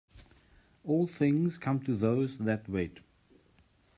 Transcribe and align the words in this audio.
All 0.83 1.05
things 1.05 1.59
come 1.59 1.79
to 1.81 1.95
those 1.95 2.39
that 2.39 2.67
wait. 2.67 3.01